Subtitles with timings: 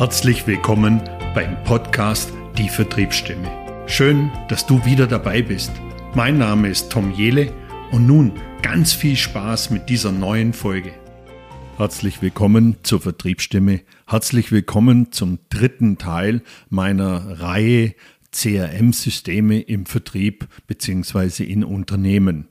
[0.00, 1.02] Herzlich willkommen
[1.34, 3.84] beim Podcast Die Vertriebsstimme.
[3.86, 5.72] Schön, dass du wieder dabei bist.
[6.14, 7.52] Mein Name ist Tom Jele
[7.92, 8.32] und nun
[8.62, 10.92] ganz viel Spaß mit dieser neuen Folge.
[11.76, 13.82] Herzlich willkommen zur Vertriebsstimme.
[14.06, 17.94] Herzlich willkommen zum dritten Teil meiner Reihe
[18.32, 21.44] CRM-Systeme im Vertrieb bzw.
[21.44, 22.48] in Unternehmen.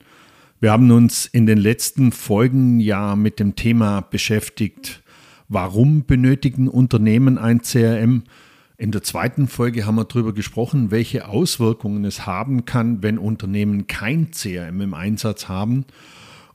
[0.59, 5.01] Wir haben uns in den letzten Folgen ja mit dem Thema beschäftigt,
[5.49, 8.23] warum benötigen Unternehmen ein CRM?
[8.77, 13.87] In der zweiten Folge haben wir darüber gesprochen, welche Auswirkungen es haben kann, wenn Unternehmen
[13.87, 15.83] kein CRM im Einsatz haben.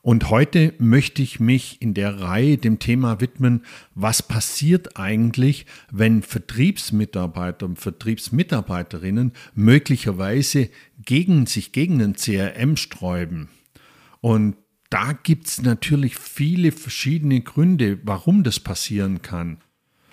[0.01, 3.63] Und heute möchte ich mich in der Reihe dem Thema widmen,
[3.95, 10.69] was passiert eigentlich, wenn Vertriebsmitarbeiter und Vertriebsmitarbeiterinnen möglicherweise
[11.03, 13.49] gegen sich gegen ein CRM sträuben.
[14.21, 14.55] Und
[14.89, 19.57] da gibt es natürlich viele verschiedene Gründe, warum das passieren kann.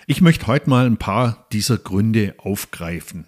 [0.07, 3.27] Ich möchte heute mal ein paar dieser Gründe aufgreifen.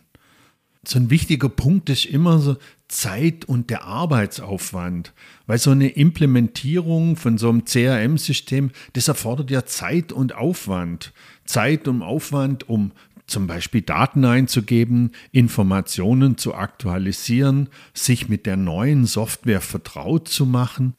[0.88, 5.14] So ein wichtiger Punkt ist immer so Zeit und der Arbeitsaufwand,
[5.48, 11.14] weil so eine Implementierung von so einem CRM-System, das erfordert ja Zeit und Aufwand.
[11.46, 12.92] Zeit und Aufwand, um
[13.26, 20.96] zum Beispiel Daten einzugeben, Informationen zu aktualisieren, sich mit der neuen Software vertraut zu machen.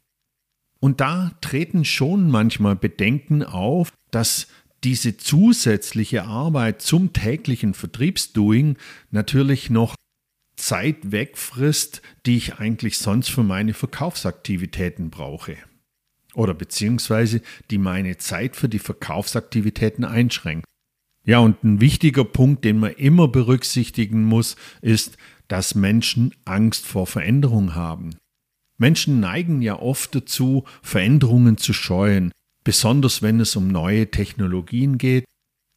[0.80, 4.48] Und da treten schon manchmal Bedenken auf, dass
[4.84, 8.76] diese zusätzliche Arbeit zum täglichen Vertriebsdoing
[9.10, 9.94] natürlich noch
[10.56, 15.56] Zeit wegfrisst, die ich eigentlich sonst für meine Verkaufsaktivitäten brauche.
[16.34, 20.66] Oder beziehungsweise die meine Zeit für die Verkaufsaktivitäten einschränkt.
[21.24, 25.16] Ja, und ein wichtiger Punkt, den man immer berücksichtigen muss, ist,
[25.48, 28.16] dass Menschen Angst vor Veränderung haben.
[28.78, 32.32] Menschen neigen ja oft dazu, Veränderungen zu scheuen,
[32.64, 35.24] besonders wenn es um neue Technologien geht.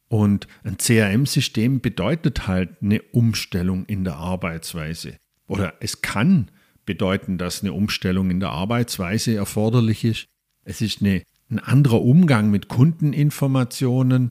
[0.08, 5.16] Und ein CRM-System bedeutet halt eine Umstellung in der Arbeitsweise.
[5.46, 6.50] Oder es kann
[6.84, 10.26] bedeuten, dass eine Umstellung in der Arbeitsweise erforderlich ist.
[10.64, 14.30] Es ist eine, ein anderer Umgang mit Kundeninformationen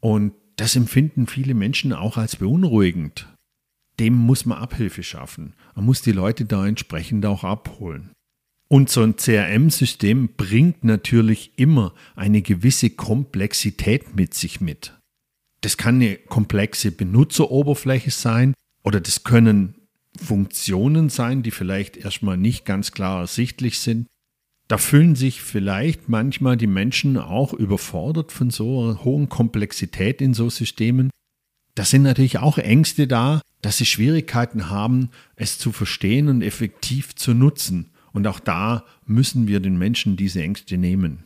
[0.00, 3.28] und das empfinden viele Menschen auch als beunruhigend.
[4.00, 5.54] Dem muss man Abhilfe schaffen.
[5.74, 8.10] Man muss die Leute da entsprechend auch abholen.
[8.68, 14.98] Und so ein CRM-System bringt natürlich immer eine gewisse Komplexität mit sich mit.
[15.60, 19.74] Das kann eine komplexe Benutzeroberfläche sein oder das können
[20.16, 24.06] Funktionen sein, die vielleicht erstmal nicht ganz klar ersichtlich sind.
[24.68, 30.34] Da fühlen sich vielleicht manchmal die Menschen auch überfordert von so einer hohen Komplexität in
[30.34, 31.10] so Systemen.
[31.74, 37.14] Da sind natürlich auch Ängste da, dass sie Schwierigkeiten haben, es zu verstehen und effektiv
[37.14, 37.92] zu nutzen.
[38.12, 41.24] Und auch da müssen wir den Menschen diese Ängste nehmen.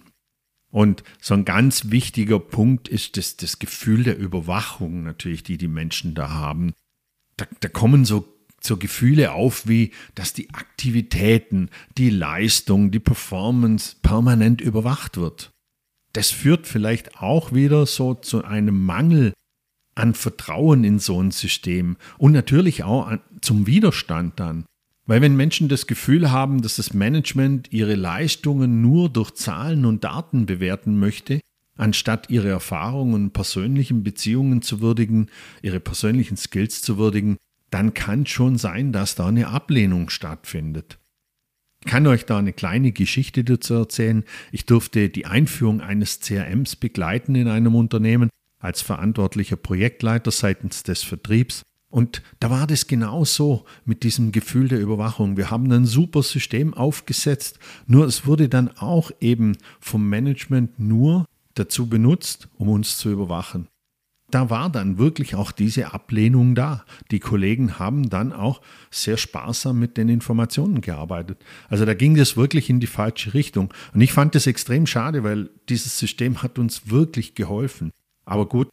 [0.71, 5.69] Und so ein ganz wichtiger Punkt ist das, das Gefühl der Überwachung natürlich, die die
[5.69, 6.75] Menschen da haben.
[7.37, 8.33] Da, da kommen so
[8.63, 15.51] so Gefühle auf, wie dass die Aktivitäten, die Leistung, die Performance permanent überwacht wird.
[16.13, 19.33] Das führt vielleicht auch wieder so zu einem Mangel
[19.97, 24.65] an Vertrauen in so ein System und natürlich auch an, zum Widerstand dann.
[25.07, 30.05] Weil wenn Menschen das Gefühl haben, dass das Management ihre Leistungen nur durch Zahlen und
[30.05, 31.41] Daten bewerten möchte,
[31.77, 35.31] anstatt ihre Erfahrungen und persönlichen Beziehungen zu würdigen,
[35.63, 37.37] ihre persönlichen Skills zu würdigen,
[37.71, 40.99] dann kann schon sein, dass da eine Ablehnung stattfindet.
[41.85, 44.25] Ich kann euch da eine kleine Geschichte dazu erzählen.
[44.51, 48.29] Ich durfte die Einführung eines CRMs begleiten in einem Unternehmen
[48.67, 51.63] als verantwortlicher Projektleiter seitens des Vertriebs.
[51.89, 55.37] Und da war das genau so mit diesem Gefühl der Überwachung.
[55.37, 61.25] Wir haben ein super System aufgesetzt, nur es wurde dann auch eben vom Management nur
[61.55, 63.69] dazu benutzt, um uns zu überwachen
[64.31, 66.85] da war dann wirklich auch diese Ablehnung da.
[67.11, 68.61] Die Kollegen haben dann auch
[68.91, 71.45] sehr sparsam mit den Informationen gearbeitet.
[71.69, 73.73] Also da ging das wirklich in die falsche Richtung.
[73.95, 77.93] Und ich fand das extrem schade, weil dieses System hat uns wirklich geholfen.
[78.27, 78.69] Aber gut,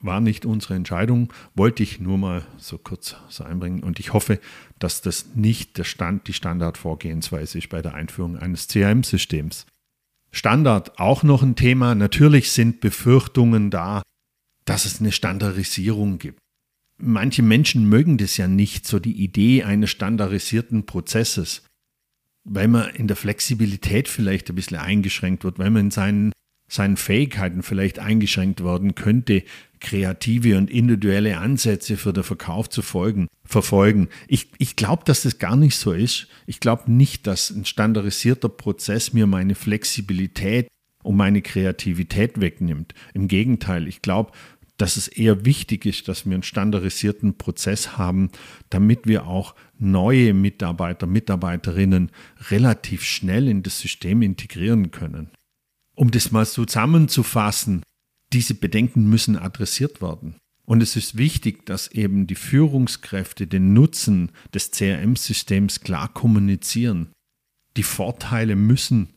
[0.00, 3.82] war nicht unsere Entscheidung, wollte ich nur mal so kurz so einbringen.
[3.82, 4.40] Und ich hoffe,
[4.78, 9.66] dass das nicht der Stand, die Standardvorgehensweise ist bei der Einführung eines CRM-Systems.
[10.32, 11.94] Standard auch noch ein Thema.
[11.94, 14.02] Natürlich sind Befürchtungen da,
[14.66, 16.38] dass es eine Standardisierung gibt.
[16.98, 21.62] Manche Menschen mögen das ja nicht, so die Idee eines standardisierten Prozesses,
[22.44, 26.32] weil man in der Flexibilität vielleicht ein bisschen eingeschränkt wird, weil man in seinen,
[26.68, 29.42] seinen Fähigkeiten vielleicht eingeschränkt werden könnte,
[29.80, 34.08] kreative und individuelle Ansätze für den Verkauf zu folgen, verfolgen.
[34.26, 36.28] Ich, ich glaube, dass das gar nicht so ist.
[36.46, 40.68] Ich glaube nicht, dass ein standardisierter Prozess mir meine Flexibilität
[41.02, 42.94] und meine Kreativität wegnimmt.
[43.14, 44.32] Im Gegenteil, ich glaube,
[44.76, 48.30] dass es eher wichtig ist, dass wir einen standardisierten Prozess haben,
[48.70, 52.10] damit wir auch neue Mitarbeiter, Mitarbeiterinnen
[52.50, 55.30] relativ schnell in das System integrieren können.
[55.96, 57.82] Um das mal zusammenzufassen,
[58.32, 60.36] diese Bedenken müssen adressiert werden.
[60.66, 67.12] Und es ist wichtig, dass eben die Führungskräfte den Nutzen des CRM-Systems klar kommunizieren.
[67.76, 69.14] Die Vorteile müssen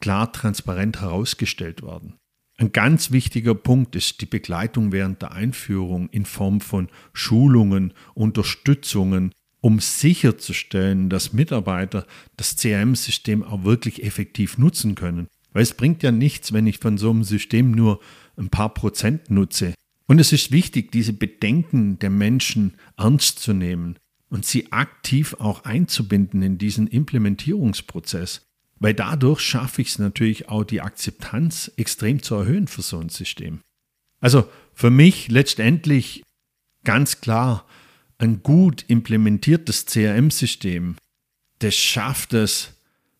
[0.00, 2.14] klar transparent herausgestellt werden.
[2.58, 9.32] Ein ganz wichtiger Punkt ist die Begleitung während der Einführung in Form von Schulungen, Unterstützungen,
[9.60, 15.28] um sicherzustellen, dass Mitarbeiter das CRM-System auch wirklich effektiv nutzen können.
[15.58, 17.98] Weil es bringt ja nichts, wenn ich von so einem System nur
[18.36, 19.74] ein paar Prozent nutze.
[20.06, 23.96] Und es ist wichtig, diese Bedenken der Menschen ernst zu nehmen
[24.28, 28.42] und sie aktiv auch einzubinden in diesen Implementierungsprozess.
[28.78, 33.08] Weil dadurch schaffe ich es natürlich auch, die Akzeptanz extrem zu erhöhen für so ein
[33.08, 33.58] System.
[34.20, 36.22] Also für mich letztendlich
[36.84, 37.66] ganz klar,
[38.18, 40.94] ein gut implementiertes CRM-System,
[41.58, 42.77] das schafft es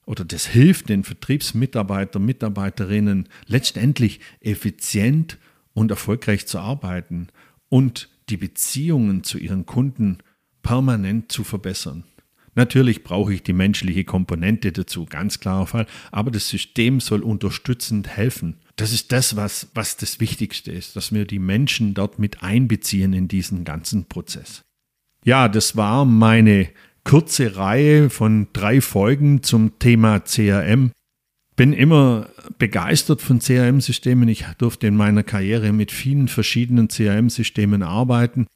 [0.09, 5.37] oder das hilft den Vertriebsmitarbeitern, Mitarbeiterinnen letztendlich effizient
[5.75, 7.29] und erfolgreich zu arbeiten
[7.69, 10.19] und die Beziehungen zu ihren Kunden
[10.63, 12.05] permanent zu verbessern.
[12.55, 18.09] Natürlich brauche ich die menschliche Komponente dazu, ganz klarer Fall, aber das System soll unterstützend
[18.09, 18.57] helfen.
[18.77, 23.13] Das ist das, was, was das Wichtigste ist, dass wir die Menschen dort mit einbeziehen
[23.13, 24.63] in diesen ganzen Prozess.
[25.23, 26.71] Ja, das war meine
[27.05, 30.93] kurze Reihe von drei Folgen zum Thema CRM.
[31.57, 32.29] Bin immer
[32.59, 34.29] begeistert von CRM-Systemen.
[34.29, 38.47] Ich durfte in meiner Karriere mit vielen verschiedenen CRM-Systemen arbeiten.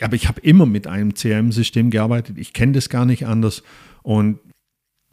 [0.00, 2.38] Aber ich habe immer mit einem CRM-System gearbeitet.
[2.38, 3.62] Ich kenne das gar nicht anders.
[4.02, 4.38] Und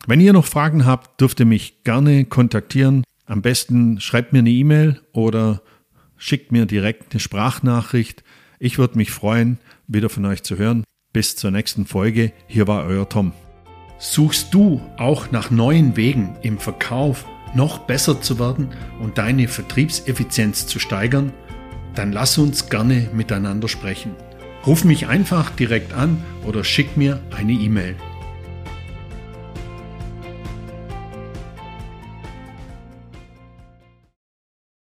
[0.05, 3.03] wenn ihr noch Fragen habt, dürft ihr mich gerne kontaktieren.
[3.25, 5.61] Am besten schreibt mir eine E-Mail oder
[6.15, 8.23] schickt mir direkt eine Sprachnachricht.
[8.59, 10.83] Ich würde mich freuen, wieder von euch zu hören.
[11.17, 12.31] Bis zur nächsten Folge.
[12.45, 13.33] Hier war euer Tom.
[13.97, 17.25] Suchst du auch nach neuen Wegen im Verkauf
[17.55, 18.69] noch besser zu werden
[19.01, 21.33] und deine Vertriebseffizienz zu steigern?
[21.95, 24.11] Dann lass uns gerne miteinander sprechen.
[24.67, 27.95] Ruf mich einfach direkt an oder schick mir eine E-Mail.